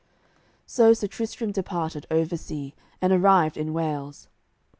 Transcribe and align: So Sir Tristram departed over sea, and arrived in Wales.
So 0.65 0.93
Sir 0.95 1.05
Tristram 1.05 1.51
departed 1.51 2.07
over 2.09 2.35
sea, 2.35 2.73
and 3.03 3.13
arrived 3.13 3.55
in 3.55 3.71
Wales. 3.71 4.29